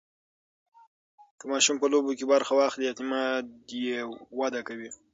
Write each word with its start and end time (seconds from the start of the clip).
که 1.39 1.45
ماشوم 1.51 1.77
په 1.81 1.87
لوبو 1.93 2.11
کې 2.17 2.25
برخه 2.33 2.53
واخلي، 2.55 2.85
اعتماد 2.87 3.47
یې 3.83 3.97
وده 4.39 4.61
کوي. 4.67 4.89